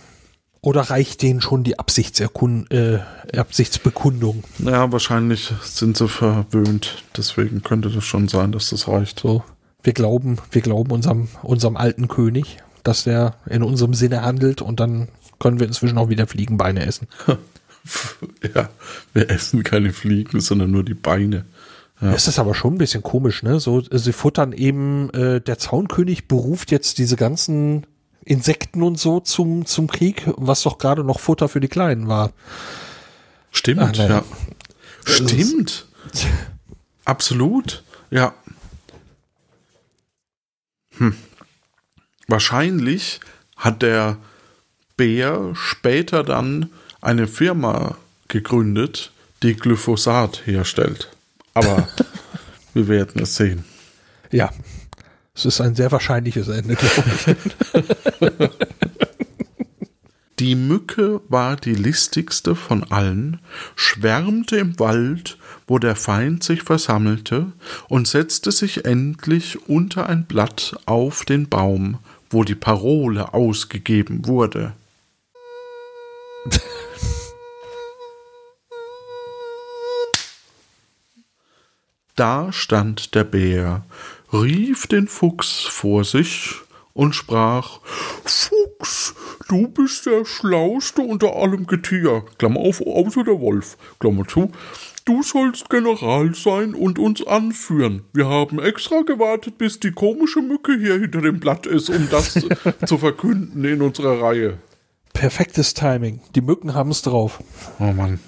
Oder 0.63 0.81
reicht 0.81 1.21
denen 1.21 1.41
schon 1.41 1.63
die 1.63 1.73
äh, 1.73 2.99
Absichtsbekundung? 3.35 4.43
Ja, 4.59 4.91
wahrscheinlich 4.91 5.51
sind 5.63 5.97
sie 5.97 6.07
verwöhnt. 6.07 7.03
Deswegen 7.17 7.63
könnte 7.63 7.89
das 7.89 8.03
schon 8.03 8.27
sein, 8.27 8.51
dass 8.51 8.69
das 8.69 8.87
reicht. 8.87 9.21
So, 9.21 9.43
wir 9.81 9.93
glauben, 9.93 10.37
wir 10.51 10.61
glauben 10.61 10.91
unserem, 10.91 11.29
unserem 11.41 11.77
alten 11.77 12.07
König, 12.07 12.57
dass 12.83 13.05
der 13.05 13.35
in 13.47 13.63
unserem 13.63 13.95
Sinne 13.95 14.21
handelt 14.21 14.61
und 14.61 14.79
dann 14.79 15.07
können 15.39 15.59
wir 15.59 15.65
inzwischen 15.65 15.97
auch 15.97 16.09
wieder 16.09 16.27
Fliegenbeine 16.27 16.85
essen. 16.85 17.07
ja, 18.55 18.69
wir 19.13 19.29
essen 19.29 19.63
keine 19.63 19.93
Fliegen, 19.93 20.39
sondern 20.39 20.71
nur 20.71 20.83
die 20.83 20.93
Beine. 20.93 21.45
Ja. 22.01 22.11
Das 22.11 22.27
ist 22.27 22.39
aber 22.39 22.55
schon 22.55 22.75
ein 22.75 22.79
bisschen 22.79 23.03
komisch, 23.03 23.43
ne? 23.43 23.59
So, 23.59 23.81
sie 23.81 24.13
futtern 24.13 24.53
eben, 24.53 25.09
äh, 25.11 25.39
der 25.39 25.59
Zaunkönig 25.59 26.27
beruft 26.27 26.71
jetzt 26.71 26.97
diese 26.97 27.15
ganzen 27.15 27.85
Insekten 28.23 28.81
und 28.81 28.99
so 28.99 29.19
zum, 29.19 29.65
zum 29.65 29.87
Krieg, 29.87 30.23
was 30.35 30.63
doch 30.63 30.77
gerade 30.77 31.03
noch 31.03 31.19
Futter 31.19 31.47
für 31.47 31.59
die 31.59 31.67
Kleinen 31.67 32.07
war. 32.07 32.31
Stimmt, 33.51 33.81
Ach, 33.81 34.09
ja. 34.09 34.23
Stimmt. 35.05 35.87
Absolut, 37.05 37.83
ja. 38.09 38.33
Hm. 40.97 41.15
Wahrscheinlich 42.27 43.19
hat 43.57 43.81
der 43.81 44.17
Bär 44.97 45.51
später 45.55 46.23
dann 46.23 46.69
eine 47.01 47.27
Firma 47.27 47.97
gegründet, 48.27 49.11
die 49.43 49.55
Glyphosat 49.55 50.45
herstellt. 50.45 51.09
Aber 51.53 51.87
wir 52.73 52.87
werden 52.87 53.21
es 53.21 53.35
sehen. 53.35 53.65
Ja, 54.31 54.51
es 55.35 55.45
ist 55.45 55.61
ein 55.61 55.75
sehr 55.75 55.91
wahrscheinliches 55.91 56.47
Ende, 56.47 56.75
glaube 56.75 57.37
ich. 58.21 58.49
Die 60.41 60.55
Mücke 60.55 61.21
war 61.29 61.55
die 61.55 61.75
listigste 61.75 62.55
von 62.55 62.83
allen, 62.85 63.39
schwärmte 63.75 64.57
im 64.57 64.79
Wald, 64.79 65.37
wo 65.67 65.77
der 65.77 65.95
Feind 65.95 66.43
sich 66.43 66.63
versammelte, 66.63 67.51
und 67.89 68.07
setzte 68.07 68.51
sich 68.51 68.85
endlich 68.85 69.69
unter 69.69 70.09
ein 70.09 70.25
Blatt 70.25 70.75
auf 70.87 71.25
den 71.25 71.47
Baum, 71.47 71.99
wo 72.31 72.43
die 72.43 72.55
Parole 72.55 73.35
ausgegeben 73.35 74.25
wurde. 74.25 74.73
Da 82.21 82.51
stand 82.51 83.15
der 83.15 83.23
Bär, 83.23 83.83
rief 84.31 84.85
den 84.85 85.07
Fuchs 85.07 85.61
vor 85.61 86.03
sich 86.03 86.53
und 86.93 87.15
sprach 87.15 87.79
Fuchs, 88.25 89.15
du 89.49 89.67
bist 89.67 90.05
der 90.05 90.23
Schlauste 90.23 91.01
unter 91.01 91.35
allem 91.35 91.65
Getier, 91.65 92.23
Klammer 92.37 92.59
auf, 92.59 92.79
außer 92.79 93.23
der 93.23 93.39
Wolf, 93.39 93.75
Klammer 93.99 94.27
zu, 94.27 94.51
du 95.05 95.23
sollst 95.23 95.71
General 95.71 96.35
sein 96.35 96.75
und 96.75 96.99
uns 96.99 97.25
anführen. 97.25 98.03
Wir 98.13 98.27
haben 98.27 98.59
extra 98.59 99.01
gewartet, 99.01 99.57
bis 99.57 99.79
die 99.79 99.89
komische 99.89 100.43
Mücke 100.43 100.77
hier 100.77 100.99
hinter 100.99 101.21
dem 101.21 101.39
Blatt 101.39 101.65
ist, 101.65 101.89
um 101.89 102.07
das 102.11 102.33
zu 102.85 102.99
verkünden 102.99 103.65
in 103.65 103.81
unserer 103.81 104.21
Reihe. 104.21 104.59
Perfektes 105.13 105.73
Timing. 105.73 106.19
Die 106.35 106.41
Mücken 106.41 106.75
haben 106.75 106.91
es 106.91 107.01
drauf. 107.01 107.39
Oh 107.79 107.91
Mann. 107.93 108.19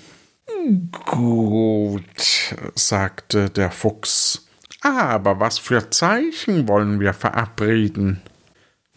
Gut, 1.05 2.55
sagte 2.75 3.49
der 3.49 3.71
Fuchs. 3.71 4.47
Aber 4.81 5.39
was 5.39 5.59
für 5.59 5.89
Zeichen 5.89 6.67
wollen 6.67 6.99
wir 6.99 7.13
verabreden? 7.13 8.21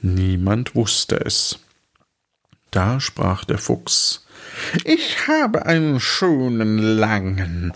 Niemand 0.01 0.75
wusste 0.75 1.17
es. 1.17 1.59
Da 2.71 3.01
sprach 3.01 3.45
der 3.45 3.59
Fuchs 3.59 4.27
Ich 4.85 5.29
habe 5.29 5.67
einen 5.67 5.99
schönen, 6.01 6.79
langen, 6.79 7.73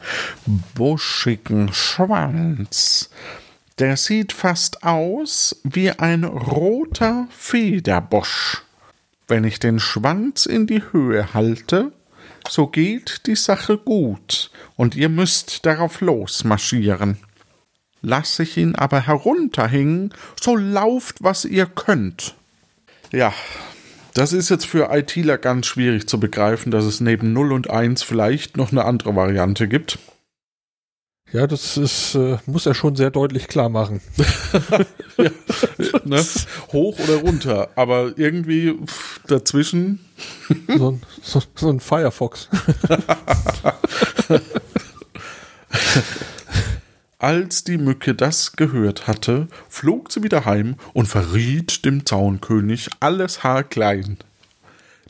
buschigen 0.74 1.72
Schwanz. 1.72 3.10
Der 3.78 3.96
sieht 3.96 4.32
fast 4.32 4.84
aus 4.84 5.56
wie 5.64 5.90
ein 5.90 6.24
roter 6.24 7.26
Federbusch. 7.30 8.62
Wenn 9.26 9.44
ich 9.44 9.58
den 9.58 9.80
Schwanz 9.80 10.46
in 10.46 10.66
die 10.66 10.82
Höhe 10.92 11.32
halte, 11.32 11.92
so 12.48 12.66
geht 12.66 13.26
die 13.26 13.36
Sache 13.36 13.78
gut, 13.78 14.50
und 14.76 14.96
ihr 14.96 15.08
müsst 15.08 15.66
darauf 15.66 16.00
losmarschieren. 16.00 17.18
Lass 18.02 18.38
ich 18.38 18.56
ihn 18.56 18.74
aber 18.74 19.00
herunterhängen, 19.06 20.14
so 20.40 20.56
lauft, 20.56 21.16
was 21.20 21.44
ihr 21.44 21.66
könnt. 21.66 22.34
Ja, 23.12 23.34
das 24.14 24.32
ist 24.32 24.48
jetzt 24.48 24.66
für 24.66 24.90
ITler 24.90 25.38
ganz 25.38 25.66
schwierig 25.66 26.08
zu 26.08 26.18
begreifen, 26.18 26.70
dass 26.72 26.84
es 26.84 27.00
neben 27.00 27.32
0 27.32 27.52
und 27.52 27.70
1 27.70 28.02
vielleicht 28.02 28.56
noch 28.56 28.72
eine 28.72 28.84
andere 28.84 29.14
Variante 29.14 29.68
gibt. 29.68 29.98
Ja, 31.32 31.46
das 31.46 31.76
ist, 31.76 32.16
äh, 32.16 32.38
muss 32.46 32.66
er 32.66 32.74
schon 32.74 32.96
sehr 32.96 33.10
deutlich 33.10 33.46
klar 33.46 33.68
machen. 33.68 34.00
ja, 35.16 35.30
ne? 36.04 36.24
Hoch 36.72 36.98
oder 36.98 37.18
runter, 37.18 37.68
aber 37.76 38.18
irgendwie 38.18 38.74
pff, 38.84 39.20
dazwischen. 39.26 40.00
so, 40.76 40.90
ein, 40.90 41.02
so, 41.22 41.40
so 41.54 41.68
ein 41.70 41.78
Firefox. 41.78 42.48
Als 47.20 47.64
die 47.64 47.78
Mücke 47.78 48.14
das 48.14 48.52
gehört 48.52 49.06
hatte, 49.06 49.46
flog 49.68 50.10
sie 50.10 50.22
wieder 50.24 50.46
heim 50.46 50.76
und 50.94 51.06
verriet 51.06 51.84
dem 51.84 52.06
Zaunkönig 52.06 52.88
alles 52.98 53.44
haarklein. 53.44 54.16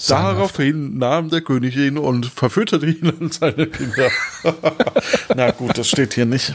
Daraufhin 0.09 0.99
nahm 0.99 1.29
der 1.31 1.43
König 1.43 1.77
ihn 1.77 1.99
und 1.99 2.27
verfütterte 2.27 2.87
ihn 2.87 3.09
an 3.21 3.31
seine 3.31 3.67
Kinder. 3.67 4.11
Na 5.35 5.51
gut, 5.51 5.77
das 5.77 5.89
steht 5.89 6.15
hier 6.15 6.27
nicht. 6.27 6.55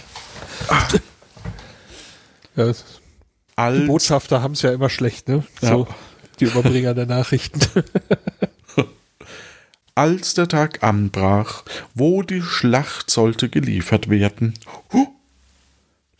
Ja, 2.56 3.72
die 3.72 3.86
Botschafter 3.86 4.42
haben 4.42 4.54
es 4.54 4.62
ja 4.62 4.72
immer 4.72 4.90
schlecht, 4.90 5.28
ne? 5.30 5.44
So, 5.62 5.88
ja. 5.88 5.96
die 6.40 6.46
Überbringer 6.46 6.94
der 6.94 7.06
Nachrichten. 7.06 7.60
Als 9.96 10.34
der 10.34 10.50
Tag 10.50 10.84
anbrach, 10.84 11.64
wo 11.94 12.22
die 12.22 12.42
Schlacht 12.42 13.10
sollte 13.10 13.48
geliefert 13.48 14.10
werden, 14.10 14.54
huh, 14.92 15.08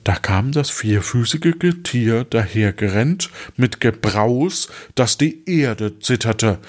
da 0.06 0.16
kam 0.16 0.52
das 0.52 0.70
vierfüßige 0.70 1.58
Getier 1.60 2.24
dahergerennt 2.24 3.32
mit 3.58 3.82
Gebraus, 3.82 4.70
dass 4.94 5.18
die 5.18 5.44
Erde 5.50 6.00
zitterte. 6.00 6.60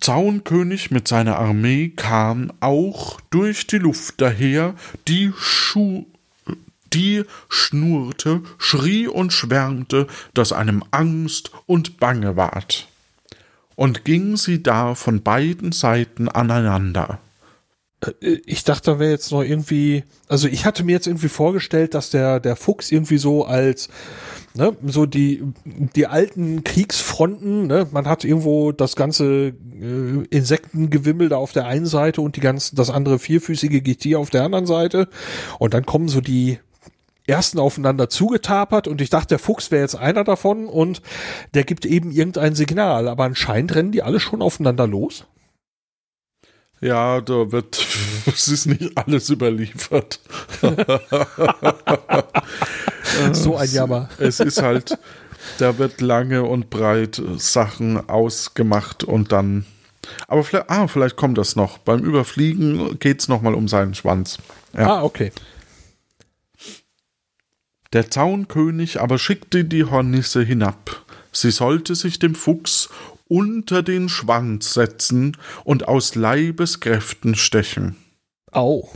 Zaunkönig 0.00 0.90
mit 0.90 1.08
seiner 1.08 1.38
Armee 1.38 1.88
kam 1.88 2.52
auch 2.60 3.20
durch 3.30 3.66
die 3.66 3.78
Luft 3.78 4.20
daher, 4.20 4.74
die 5.08 5.32
Schuh 5.36 6.06
die 6.92 7.24
schnurrte, 7.48 8.42
schrie 8.58 9.06
und 9.06 9.32
schwärmte, 9.32 10.06
dass 10.34 10.52
einem 10.52 10.82
Angst 10.90 11.50
und 11.66 11.98
Bange 11.98 12.36
ward. 12.36 12.88
Und 13.74 14.04
ging 14.04 14.36
sie 14.36 14.62
da 14.62 14.94
von 14.94 15.22
beiden 15.22 15.72
Seiten 15.72 16.28
aneinander. 16.28 17.18
Äh, 18.00 18.38
ich 18.46 18.64
dachte, 18.64 18.92
da 18.92 18.98
wäre 18.98 19.10
jetzt 19.10 19.30
noch 19.32 19.42
irgendwie, 19.42 20.04
also 20.28 20.48
ich 20.48 20.64
hatte 20.64 20.84
mir 20.84 20.92
jetzt 20.92 21.06
irgendwie 21.06 21.28
vorgestellt, 21.28 21.94
dass 21.94 22.10
der, 22.10 22.40
der 22.40 22.56
Fuchs 22.56 22.90
irgendwie 22.90 23.18
so 23.18 23.44
als, 23.44 23.88
ne, 24.54 24.76
so 24.86 25.06
die, 25.06 25.42
die 25.64 26.06
alten 26.06 26.64
Kriegsfronten, 26.64 27.66
ne, 27.66 27.86
man 27.90 28.06
hat 28.06 28.24
irgendwo 28.24 28.72
das 28.72 28.96
ganze 28.96 29.48
äh, 29.80 30.24
Insektengewimmel 30.30 31.28
da 31.28 31.36
auf 31.36 31.52
der 31.52 31.66
einen 31.66 31.86
Seite 31.86 32.20
und 32.20 32.36
die 32.36 32.40
ganzen, 32.40 32.76
das 32.76 32.90
andere 32.90 33.18
vierfüßige 33.18 33.82
Getier 33.82 34.18
auf 34.18 34.30
der 34.30 34.44
anderen 34.44 34.66
Seite 34.66 35.08
und 35.58 35.74
dann 35.74 35.86
kommen 35.86 36.08
so 36.08 36.20
die 36.20 36.58
ersten 37.28 37.58
aufeinander 37.58 38.08
zugetapert 38.08 38.86
und 38.86 39.00
ich 39.00 39.10
dachte, 39.10 39.28
der 39.28 39.38
Fuchs 39.40 39.72
wäre 39.72 39.82
jetzt 39.82 39.96
einer 39.96 40.22
davon 40.22 40.66
und 40.66 41.02
der 41.54 41.64
gibt 41.64 41.84
eben 41.84 42.12
irgendein 42.12 42.54
Signal, 42.54 43.08
aber 43.08 43.24
anscheinend 43.24 43.74
rennen 43.74 43.90
die 43.90 44.04
alle 44.04 44.20
schon 44.20 44.42
aufeinander 44.42 44.86
los. 44.86 45.26
Ja, 46.80 47.20
da 47.20 47.52
wird, 47.52 47.86
es 48.26 48.48
ist 48.48 48.66
nicht 48.66 48.96
alles 48.96 49.30
überliefert. 49.30 50.20
so 53.32 53.56
ein 53.56 53.70
Jammer. 53.70 54.08
Es 54.18 54.40
ist 54.40 54.60
halt, 54.60 54.98
da 55.58 55.78
wird 55.78 56.00
lange 56.00 56.44
und 56.44 56.70
breit 56.70 57.22
Sachen 57.36 58.08
ausgemacht 58.08 59.04
und 59.04 59.32
dann. 59.32 59.64
Aber 60.28 60.44
vielleicht, 60.44 60.70
ah, 60.70 60.86
vielleicht 60.86 61.16
kommt 61.16 61.38
das 61.38 61.56
noch. 61.56 61.78
Beim 61.78 62.04
Überfliegen 62.04 62.98
geht 62.98 63.20
es 63.20 63.28
nochmal 63.28 63.54
um 63.54 63.68
seinen 63.68 63.94
Schwanz. 63.94 64.38
Ja. 64.74 64.98
Ah, 64.98 65.02
okay. 65.02 65.32
Der 67.92 68.10
Zaunkönig 68.10 69.00
aber 69.00 69.18
schickte 69.18 69.64
die 69.64 69.84
Hornisse 69.84 70.42
hinab. 70.42 71.04
Sie 71.32 71.50
sollte 71.50 71.94
sich 71.94 72.18
dem 72.18 72.34
Fuchs 72.34 72.90
unter 73.28 73.82
den 73.82 74.08
Schwanz 74.08 74.74
setzen 74.74 75.36
und 75.64 75.88
aus 75.88 76.14
Leibeskräften 76.14 77.34
stechen. 77.34 77.96
Au. 78.52 78.88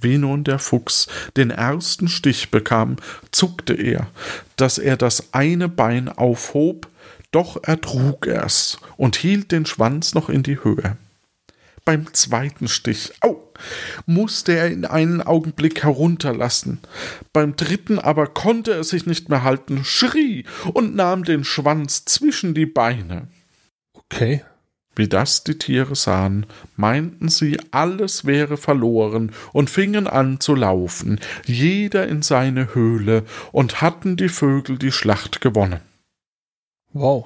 Wie 0.00 0.18
nun 0.18 0.44
der 0.44 0.58
Fuchs 0.58 1.08
den 1.36 1.50
ersten 1.50 2.08
Stich 2.08 2.50
bekam, 2.50 2.96
zuckte 3.32 3.74
er, 3.74 4.08
dass 4.56 4.78
er 4.78 4.96
das 4.96 5.32
eine 5.32 5.68
Bein 5.68 6.08
aufhob, 6.08 6.88
doch 7.30 7.62
ertrug 7.62 8.26
er's 8.26 8.78
und 8.96 9.16
hielt 9.16 9.52
den 9.52 9.66
Schwanz 9.66 10.14
noch 10.14 10.28
in 10.28 10.42
die 10.42 10.62
Höhe. 10.62 10.96
Beim 11.88 12.12
zweiten 12.12 12.68
Stich, 12.68 13.14
au, 13.22 13.48
musste 14.04 14.52
er 14.52 14.70
ihn 14.70 14.84
einen 14.84 15.22
Augenblick 15.22 15.84
herunterlassen. 15.84 16.80
Beim 17.32 17.56
dritten 17.56 17.98
aber 17.98 18.26
konnte 18.26 18.74
er 18.74 18.84
sich 18.84 19.06
nicht 19.06 19.30
mehr 19.30 19.42
halten, 19.42 19.86
schrie 19.86 20.44
und 20.74 20.94
nahm 20.94 21.24
den 21.24 21.44
Schwanz 21.44 22.04
zwischen 22.04 22.52
die 22.52 22.66
Beine. 22.66 23.28
Okay. 23.94 24.44
Wie 24.96 25.08
das 25.08 25.44
die 25.44 25.56
Tiere 25.56 25.96
sahen, 25.96 26.44
meinten 26.76 27.30
sie, 27.30 27.58
alles 27.70 28.26
wäre 28.26 28.58
verloren 28.58 29.32
und 29.54 29.70
fingen 29.70 30.06
an 30.06 30.40
zu 30.40 30.54
laufen, 30.54 31.18
jeder 31.46 32.06
in 32.06 32.20
seine 32.20 32.74
Höhle, 32.74 33.24
und 33.50 33.80
hatten 33.80 34.18
die 34.18 34.28
Vögel 34.28 34.76
die 34.76 34.92
Schlacht 34.92 35.40
gewonnen. 35.40 35.80
Wow. 36.92 37.24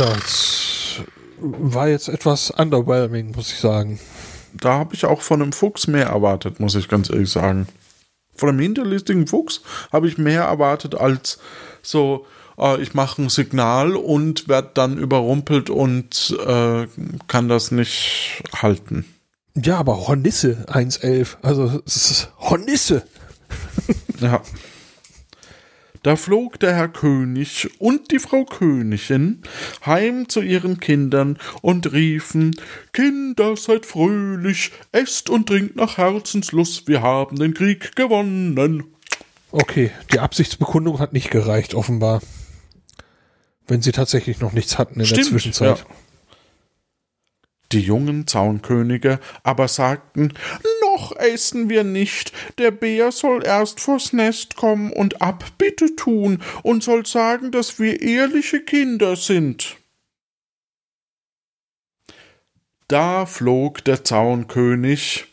Das 0.00 1.02
war 1.40 1.88
jetzt 1.88 2.08
etwas 2.08 2.50
underwhelming, 2.50 3.32
muss 3.32 3.52
ich 3.52 3.58
sagen. 3.58 4.00
Da 4.54 4.78
habe 4.78 4.94
ich 4.94 5.04
auch 5.04 5.20
von 5.20 5.42
einem 5.42 5.52
Fuchs 5.52 5.88
mehr 5.88 6.06
erwartet, 6.06 6.58
muss 6.58 6.74
ich 6.74 6.88
ganz 6.88 7.10
ehrlich 7.10 7.28
sagen. 7.28 7.68
Von 8.34 8.48
einem 8.48 8.60
hinterlistigen 8.60 9.26
Fuchs 9.26 9.60
habe 9.92 10.08
ich 10.08 10.16
mehr 10.16 10.44
erwartet 10.44 10.94
als 10.94 11.38
so, 11.82 12.24
äh, 12.58 12.80
ich 12.80 12.94
mache 12.94 13.20
ein 13.20 13.28
Signal 13.28 13.94
und 13.94 14.48
werde 14.48 14.70
dann 14.72 14.96
überrumpelt 14.96 15.68
und 15.68 16.34
äh, 16.46 16.86
kann 17.28 17.48
das 17.50 17.70
nicht 17.70 18.42
halten. 18.56 19.04
Ja, 19.54 19.76
aber 19.76 20.06
Hornisse 20.08 20.64
1.11, 20.66 21.36
also 21.42 21.82
es 21.84 22.10
ist 22.10 22.32
Hornisse. 22.38 23.02
ja. 24.18 24.40
Da 26.02 26.16
flog 26.16 26.58
der 26.58 26.74
Herr 26.74 26.88
König 26.88 27.68
und 27.78 28.10
die 28.10 28.18
Frau 28.18 28.46
Königin 28.46 29.42
heim 29.84 30.30
zu 30.30 30.40
ihren 30.40 30.80
Kindern 30.80 31.38
und 31.60 31.92
riefen 31.92 32.56
Kinder, 32.92 33.54
seid 33.56 33.84
fröhlich, 33.84 34.72
esst 34.92 35.28
und 35.28 35.48
trinkt 35.48 35.76
nach 35.76 35.98
Herzenslust, 35.98 36.88
wir 36.88 37.02
haben 37.02 37.36
den 37.38 37.52
Krieg 37.52 37.94
gewonnen. 37.96 38.84
Okay, 39.52 39.90
die 40.12 40.20
Absichtsbekundung 40.20 41.00
hat 41.00 41.12
nicht 41.12 41.30
gereicht, 41.30 41.74
offenbar. 41.74 42.22
Wenn 43.66 43.82
sie 43.82 43.92
tatsächlich 43.92 44.40
noch 44.40 44.52
nichts 44.52 44.78
hatten 44.78 45.00
in 45.00 45.06
Stimmt, 45.06 45.26
der 45.26 45.30
Zwischenzeit. 45.30 45.78
Ja. 45.80 45.84
Die 47.72 47.80
jungen 47.80 48.26
Zaunkönige 48.26 49.20
aber 49.44 49.68
sagten 49.68 50.32
noch 50.82 51.16
essen 51.16 51.68
wir 51.68 51.84
nicht. 51.84 52.32
Der 52.58 52.70
Bär 52.70 53.12
soll 53.12 53.44
erst 53.44 53.80
vors 53.80 54.12
Nest 54.12 54.56
kommen 54.56 54.92
und 54.92 55.22
Abbitte 55.22 55.94
tun 55.96 56.42
und 56.62 56.82
soll 56.82 57.06
sagen, 57.06 57.52
dass 57.52 57.78
wir 57.78 58.02
ehrliche 58.02 58.60
Kinder 58.60 59.16
sind. 59.16 59.76
Da 62.88 63.24
flog 63.24 63.84
der 63.84 64.02
Zaunkönig 64.02 65.29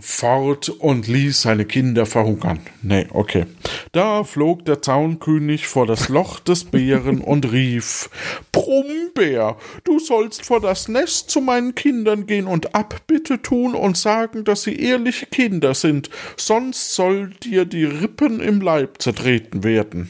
fort 0.00 0.68
und 0.68 1.08
ließ 1.08 1.42
seine 1.42 1.64
Kinder 1.64 2.06
verhungern. 2.06 2.60
Nee, 2.82 3.06
okay. 3.10 3.46
Da 3.92 4.22
flog 4.24 4.64
der 4.64 4.80
Zaunkönig 4.80 5.66
vor 5.66 5.86
das 5.86 6.08
Loch 6.08 6.40
des 6.40 6.64
Bären 6.64 7.20
und 7.20 7.50
rief: 7.50 8.08
Brummbär, 8.52 9.56
du 9.84 9.98
sollst 9.98 10.44
vor 10.44 10.60
das 10.60 10.88
Nest 10.88 11.30
zu 11.30 11.40
meinen 11.40 11.74
Kindern 11.74 12.26
gehen 12.26 12.46
und 12.46 12.74
Abbitte 12.74 13.42
tun 13.42 13.74
und 13.74 13.96
sagen, 13.96 14.44
dass 14.44 14.62
sie 14.62 14.76
ehrliche 14.76 15.26
Kinder 15.26 15.74
sind, 15.74 16.10
sonst 16.36 16.94
soll 16.94 17.30
dir 17.42 17.64
die 17.64 17.84
Rippen 17.84 18.40
im 18.40 18.60
Leib 18.60 19.02
zertreten 19.02 19.64
werden. 19.64 20.08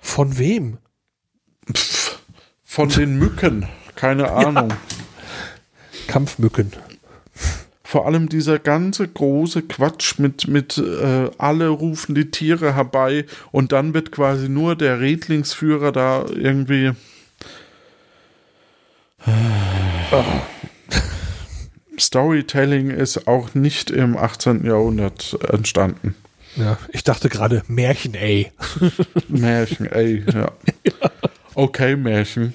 Von 0.00 0.38
wem? 0.38 0.78
Pff, 1.72 2.18
von 2.64 2.88
den 2.88 3.18
Mücken. 3.18 3.66
Keine 3.96 4.30
Ahnung. 4.32 4.70
Ja. 4.70 4.76
Kampfmücken 6.06 6.72
vor 7.90 8.06
allem 8.06 8.28
dieser 8.28 8.60
ganze 8.60 9.08
große 9.08 9.62
Quatsch 9.62 10.20
mit, 10.20 10.46
mit 10.46 10.78
äh, 10.78 11.28
alle 11.38 11.66
rufen 11.66 12.14
die 12.14 12.30
Tiere 12.30 12.76
herbei 12.76 13.24
und 13.50 13.72
dann 13.72 13.94
wird 13.94 14.12
quasi 14.12 14.48
nur 14.48 14.76
der 14.76 15.00
Redlingsführer 15.00 15.90
da 15.90 16.24
irgendwie. 16.32 16.92
Storytelling 21.98 22.90
ist 22.90 23.26
auch 23.26 23.54
nicht 23.54 23.90
im 23.90 24.16
18. 24.16 24.64
Jahrhundert 24.64 25.36
entstanden. 25.48 26.14
Ja, 26.54 26.78
ich 26.92 27.02
dachte 27.02 27.28
gerade 27.28 27.64
Märchen, 27.66 28.14
ey. 28.14 28.52
Märchen, 29.26 29.86
ey, 29.86 30.24
ja. 30.32 30.52
Okay, 31.56 31.96
Märchen 31.96 32.54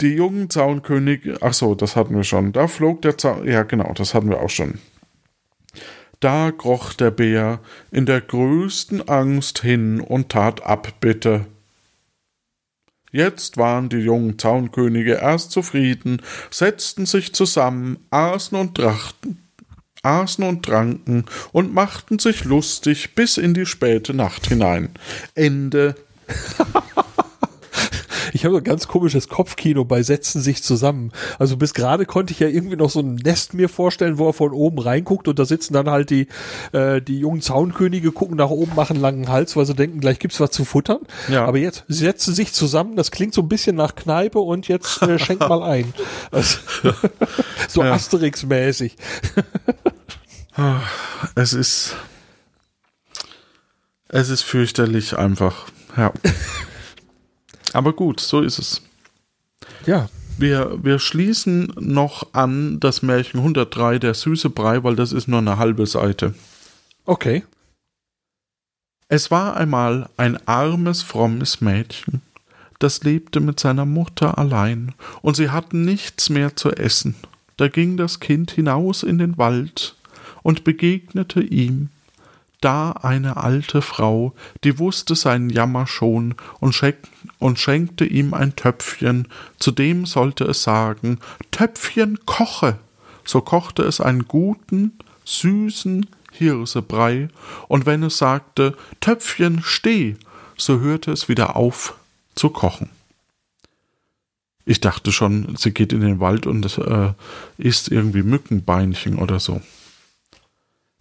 die 0.00 0.14
jungen 0.14 0.50
Zaunkönig, 0.50 1.42
ach 1.42 1.54
so, 1.54 1.74
das 1.74 1.96
hatten 1.96 2.14
wir 2.14 2.24
schon. 2.24 2.52
Da 2.52 2.66
flog 2.66 3.02
der 3.02 3.18
Zaun, 3.18 3.46
ja 3.46 3.62
genau, 3.62 3.92
das 3.94 4.14
hatten 4.14 4.30
wir 4.30 4.40
auch 4.40 4.50
schon. 4.50 4.78
Da 6.20 6.52
kroch 6.52 6.92
der 6.92 7.10
Bär 7.10 7.60
in 7.90 8.04
der 8.04 8.20
größten 8.20 9.08
Angst 9.08 9.60
hin 9.60 10.00
und 10.00 10.28
tat 10.28 10.62
Abbitte. 10.62 11.46
Jetzt 13.10 13.56
waren 13.56 13.88
die 13.88 13.96
jungen 13.96 14.38
Zaunkönige 14.38 15.14
erst 15.14 15.50
zufrieden, 15.50 16.22
setzten 16.50 17.06
sich 17.06 17.34
zusammen, 17.34 17.98
aßen 18.10 18.56
und 18.56 18.76
trachten, 18.76 19.42
aßen 20.02 20.44
und 20.44 20.64
tranken 20.64 21.24
und 21.52 21.74
machten 21.74 22.18
sich 22.18 22.44
lustig 22.44 23.14
bis 23.14 23.36
in 23.36 23.54
die 23.54 23.66
späte 23.66 24.14
Nacht 24.14 24.46
hinein. 24.46 24.90
Ende. 25.34 25.96
Ich 28.32 28.44
habe 28.44 28.58
ein 28.58 28.64
ganz 28.64 28.88
komisches 28.88 29.28
Kopfkino 29.28 29.84
bei 29.84 30.02
Sätzen 30.02 30.40
sich 30.40 30.62
zusammen. 30.62 31.12
Also 31.38 31.56
bis 31.56 31.74
gerade 31.74 32.06
konnte 32.06 32.32
ich 32.32 32.40
ja 32.40 32.48
irgendwie 32.48 32.76
noch 32.76 32.90
so 32.90 33.00
ein 33.00 33.16
Nest 33.16 33.54
mir 33.54 33.68
vorstellen, 33.68 34.18
wo 34.18 34.28
er 34.28 34.32
von 34.32 34.52
oben 34.52 34.78
reinguckt 34.78 35.28
und 35.28 35.38
da 35.38 35.44
sitzen 35.44 35.74
dann 35.74 35.90
halt 35.90 36.10
die, 36.10 36.28
äh, 36.72 37.00
die 37.00 37.18
jungen 37.18 37.40
Zaunkönige, 37.40 38.12
gucken 38.12 38.36
nach 38.36 38.50
oben, 38.50 38.74
machen 38.74 39.00
langen 39.00 39.28
Hals, 39.28 39.56
weil 39.56 39.66
sie 39.66 39.74
denken, 39.74 40.00
gleich 40.00 40.18
gibt's 40.18 40.40
was 40.40 40.50
zu 40.50 40.64
futtern. 40.64 41.00
Ja. 41.28 41.44
Aber 41.46 41.58
jetzt 41.58 41.84
sie 41.88 42.04
setzen 42.04 42.34
sich 42.34 42.52
zusammen, 42.52 42.96
das 42.96 43.10
klingt 43.10 43.34
so 43.34 43.42
ein 43.42 43.48
bisschen 43.48 43.76
nach 43.76 43.94
Kneipe 43.94 44.38
und 44.38 44.68
jetzt 44.68 45.02
äh, 45.02 45.18
schenkt 45.20 45.48
mal 45.48 45.62
ein. 45.62 45.92
Also, 46.30 46.58
so 47.68 47.82
ja. 47.82 47.92
Asterix-mäßig. 47.94 48.96
es 51.34 51.52
ist 51.52 51.96
es 54.12 54.28
ist 54.28 54.42
fürchterlich 54.42 55.16
einfach. 55.16 55.66
Ja. 55.96 56.12
Aber 57.72 57.92
gut, 57.92 58.20
so 58.20 58.40
ist 58.40 58.58
es. 58.58 58.82
Ja. 59.86 60.08
Wir, 60.38 60.78
wir 60.82 60.98
schließen 60.98 61.72
noch 61.78 62.32
an 62.32 62.80
das 62.80 63.02
Märchen 63.02 63.40
103, 63.40 63.98
der 63.98 64.14
süße 64.14 64.48
Brei, 64.48 64.82
weil 64.82 64.96
das 64.96 65.12
ist 65.12 65.28
nur 65.28 65.38
eine 65.38 65.58
halbe 65.58 65.86
Seite. 65.86 66.34
Okay. 67.04 67.44
Es 69.08 69.30
war 69.30 69.56
einmal 69.56 70.08
ein 70.16 70.38
armes, 70.46 71.02
frommes 71.02 71.60
Mädchen, 71.60 72.22
das 72.78 73.02
lebte 73.02 73.40
mit 73.40 73.60
seiner 73.60 73.84
Mutter 73.84 74.38
allein, 74.38 74.94
und 75.20 75.36
sie 75.36 75.50
hatten 75.50 75.84
nichts 75.84 76.30
mehr 76.30 76.56
zu 76.56 76.70
essen. 76.70 77.16
Da 77.56 77.68
ging 77.68 77.98
das 77.98 78.20
Kind 78.20 78.52
hinaus 78.52 79.02
in 79.02 79.18
den 79.18 79.36
Wald 79.36 79.96
und 80.42 80.64
begegnete 80.64 81.42
ihm. 81.42 81.90
Da 82.60 82.92
eine 82.92 83.36
alte 83.36 83.82
Frau, 83.82 84.34
die 84.64 84.78
wusste 84.78 85.14
seinen 85.14 85.50
Jammer 85.50 85.86
schon 85.86 86.34
und, 86.60 86.74
schenk 86.74 86.96
und 87.40 87.58
schenkte 87.58 88.04
ihm 88.04 88.32
ein 88.32 88.54
Töpfchen, 88.54 89.26
zu 89.58 89.72
dem 89.72 90.06
sollte 90.06 90.44
es 90.44 90.62
sagen, 90.62 91.18
Töpfchen 91.50 92.20
koche. 92.26 92.78
So 93.24 93.40
kochte 93.40 93.82
es 93.82 94.00
einen 94.00 94.28
guten, 94.28 94.92
süßen 95.24 96.06
Hirsebrei, 96.32 97.28
und 97.66 97.86
wenn 97.86 98.02
es 98.04 98.18
sagte, 98.18 98.76
Töpfchen 99.00 99.62
steh, 99.62 100.16
so 100.56 100.78
hörte 100.78 101.10
es 101.10 101.28
wieder 101.28 101.56
auf 101.56 101.94
zu 102.34 102.50
kochen. 102.50 102.90
Ich 104.64 104.80
dachte 104.80 105.10
schon, 105.10 105.56
sie 105.56 105.72
geht 105.72 105.92
in 105.92 106.00
den 106.00 106.20
Wald 106.20 106.46
und 106.46 106.78
äh, 106.78 107.12
isst 107.58 107.90
irgendwie 107.90 108.22
Mückenbeinchen 108.22 109.18
oder 109.18 109.40
so. 109.40 109.60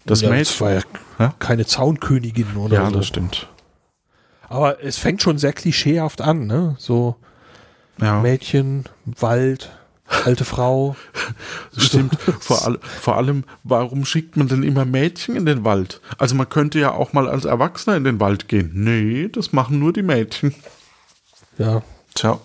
Das 0.05 0.21
ja, 0.21 0.29
Mädchen 0.29 0.59
war 0.61 0.71
ja 1.19 1.35
keine 1.39 1.65
Zaunkönigin 1.65 2.55
oder 2.55 2.75
ja, 2.75 2.85
so. 2.85 2.91
Ja, 2.91 2.97
das 2.97 3.07
stimmt. 3.07 3.47
Aber 4.49 4.83
es 4.83 4.97
fängt 4.97 5.21
schon 5.21 5.37
sehr 5.37 5.53
klischeehaft 5.53 6.21
an, 6.21 6.47
ne? 6.47 6.75
So 6.79 7.15
ja. 8.01 8.19
Mädchen, 8.21 8.85
Wald, 9.05 9.71
alte 10.25 10.43
Frau. 10.45 10.95
Stimmt. 11.77 12.19
vor, 12.39 12.65
all, 12.65 12.79
vor 12.81 13.17
allem, 13.17 13.43
warum 13.63 14.05
schickt 14.05 14.37
man 14.37 14.47
denn 14.47 14.63
immer 14.63 14.85
Mädchen 14.85 15.35
in 15.35 15.45
den 15.45 15.63
Wald? 15.63 16.01
Also 16.17 16.35
man 16.35 16.49
könnte 16.49 16.79
ja 16.79 16.91
auch 16.91 17.13
mal 17.13 17.29
als 17.29 17.45
Erwachsener 17.45 17.95
in 17.97 18.03
den 18.03 18.19
Wald 18.19 18.47
gehen. 18.47 18.71
Nee, 18.73 19.29
das 19.29 19.53
machen 19.53 19.79
nur 19.79 19.93
die 19.93 20.03
Mädchen. 20.03 20.55
Ja. 21.57 21.83
Tja. 22.15 22.39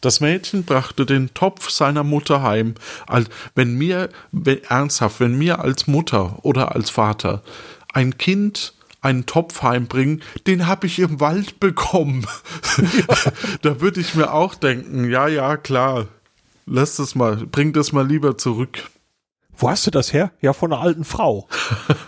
Das 0.00 0.20
Mädchen 0.20 0.64
brachte 0.64 1.06
den 1.06 1.32
Topf 1.32 1.70
seiner 1.70 2.04
Mutter 2.04 2.42
heim. 2.42 2.74
Als 3.06 3.28
wenn 3.54 3.76
mir, 3.76 4.10
wenn, 4.32 4.62
ernsthaft, 4.64 5.20
wenn 5.20 5.38
mir 5.38 5.60
als 5.60 5.86
Mutter 5.86 6.44
oder 6.44 6.74
als 6.74 6.90
Vater 6.90 7.42
ein 7.92 8.18
Kind 8.18 8.74
einen 9.04 9.26
Topf 9.26 9.62
heimbringen, 9.62 10.22
den 10.46 10.66
habe 10.66 10.86
ich 10.86 10.98
im 10.98 11.20
Wald 11.20 11.60
bekommen. 11.60 12.26
Ja. 12.78 13.32
da 13.62 13.80
würde 13.80 14.00
ich 14.00 14.14
mir 14.14 14.32
auch 14.32 14.54
denken, 14.54 15.10
ja, 15.10 15.28
ja, 15.28 15.56
klar. 15.56 16.06
Lass 16.66 16.96
das 16.96 17.14
mal, 17.14 17.36
bring 17.36 17.72
das 17.72 17.92
mal 17.92 18.06
lieber 18.06 18.38
zurück. 18.38 18.84
Wo 19.56 19.68
hast 19.68 19.86
du 19.86 19.90
das 19.90 20.12
her? 20.12 20.32
Ja, 20.40 20.52
von 20.52 20.72
einer 20.72 20.82
alten 20.82 21.04
Frau. 21.04 21.48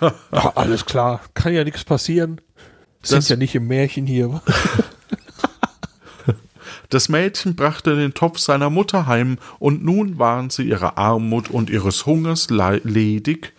ja, 0.00 0.12
alles 0.56 0.86
klar, 0.86 1.20
kann 1.34 1.52
ja 1.52 1.64
nichts 1.64 1.84
passieren. 1.84 2.40
Sind 3.02 3.18
das, 3.18 3.28
ja 3.28 3.36
nicht 3.36 3.54
im 3.54 3.66
Märchen 3.66 4.06
hier. 4.06 4.40
Das 6.88 7.08
Mädchen 7.08 7.56
brachte 7.56 7.96
den 7.96 8.14
Topf 8.14 8.38
seiner 8.38 8.70
Mutter 8.70 9.06
heim, 9.06 9.38
und 9.58 9.84
nun 9.84 10.18
waren 10.18 10.50
sie 10.50 10.62
ihrer 10.62 10.96
Armut 10.98 11.50
und 11.50 11.68
ihres 11.68 12.06
Hungers 12.06 12.48
ledig, 12.48 13.54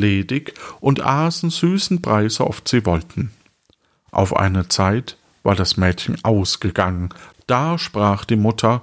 ledig 0.00 0.54
und 0.80 1.02
aßen 1.02 1.50
süßen 1.50 2.00
Brei 2.00 2.28
so 2.28 2.46
oft 2.46 2.68
sie 2.68 2.84
wollten. 2.86 3.30
Auf 4.10 4.34
eine 4.34 4.68
Zeit 4.68 5.16
war 5.42 5.54
das 5.54 5.76
Mädchen 5.76 6.24
ausgegangen. 6.24 7.10
Da 7.46 7.78
sprach 7.78 8.24
die 8.24 8.36
Mutter 8.36 8.82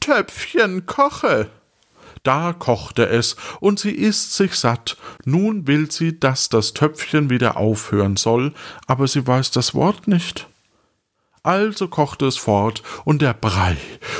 Töpfchen 0.00 0.86
koche. 0.86 1.48
Da 2.22 2.52
kochte 2.52 3.08
es, 3.08 3.36
und 3.60 3.78
sie 3.78 3.92
isst 3.92 4.34
sich 4.34 4.54
satt. 4.54 4.96
Nun 5.24 5.66
will 5.66 5.90
sie, 5.90 6.18
dass 6.20 6.48
das 6.50 6.74
Töpfchen 6.74 7.30
wieder 7.30 7.56
aufhören 7.56 8.16
soll, 8.16 8.52
aber 8.86 9.08
sie 9.08 9.26
weiß 9.26 9.52
das 9.52 9.74
Wort 9.74 10.06
nicht. 10.06 10.46
Also 11.42 11.88
kochte 11.88 12.26
es 12.26 12.36
fort, 12.36 12.82
und 13.04 13.22
der 13.22 13.32
Brei 13.32 13.78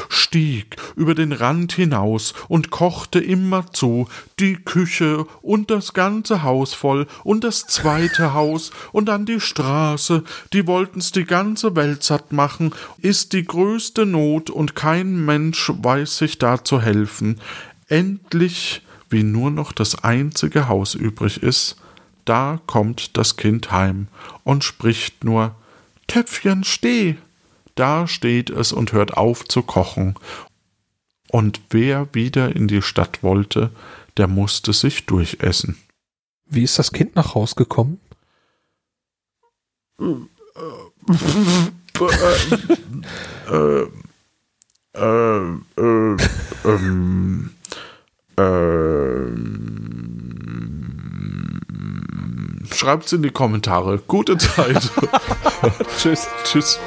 stieg 0.09 0.76
über 0.96 1.14
den 1.14 1.33
Rand 1.33 1.74
hinaus 1.74 2.33
und 2.48 2.70
kochte 2.70 3.20
immerzu, 3.20 4.09
die 4.38 4.54
Küche 4.54 5.26
und 5.42 5.70
das 5.70 5.92
ganze 5.92 6.42
Haus 6.42 6.72
voll 6.72 7.06
und 7.22 7.44
das 7.44 7.66
zweite 7.66 8.33
Haus 8.35 8.70
und 8.92 9.06
dann 9.06 9.26
die 9.26 9.40
Straße, 9.40 10.24
die 10.54 10.66
wollten's 10.66 11.12
die 11.12 11.24
ganze 11.24 11.76
Welt 11.76 12.02
satt 12.02 12.33
machen, 12.33 12.74
ist 12.98 13.35
die 13.35 13.44
größte 13.44 14.06
Not 14.06 14.48
und 14.48 14.74
kein 14.74 15.22
Mensch 15.22 15.70
weiß 15.76 16.16
sich 16.16 16.38
da 16.38 16.64
zu 16.64 16.80
helfen. 16.80 17.38
Endlich, 17.88 18.83
wie 19.11 19.24
nur 19.24 19.50
noch 19.50 19.72
das 19.72 20.04
einzige 20.04 20.68
Haus 20.68 20.94
übrig 20.94 21.42
ist, 21.42 21.76
da 22.24 22.61
kommt 22.66 23.18
das 23.18 23.37
Kind 23.37 23.72
heim 23.72 24.09
und 24.44 24.64
spricht 24.64 25.24
nur 25.24 25.54
Töpfchen, 26.11 26.64
steh! 26.64 27.18
Da 27.77 28.09
steht 28.09 28.51
es 28.51 28.73
und 28.73 28.90
hört 28.92 29.16
auf 29.16 29.44
zu 29.44 29.62
kochen. 29.62 30.16
Und 31.29 31.61
wer 31.70 32.12
wieder 32.12 32.57
in 32.57 32.66
die 32.66 32.83
Stadt 32.83 33.23
wollte, 33.23 33.70
der 34.16 34.27
musste 34.27 34.73
sich 34.73 35.07
durchessen. 35.07 35.79
Wie 36.46 36.64
ist 36.64 36.81
das 36.81 36.90
Kind 36.90 37.14
nach 37.14 37.37
Haus 37.37 37.55
gekommen? 37.55 38.01
äh, 40.01 40.27
äh, 44.94 45.40
äh, 45.79 46.16
ähm, 46.64 47.51
Schreibt 48.37 49.69
es 52.82 53.12
in 53.12 53.22
die 53.22 53.30
Kommentare. 53.30 54.00
Gute 54.06 54.36
Zeit. 54.38 54.90
Tschüss. 55.98 56.26
Tschüss. 56.44 56.78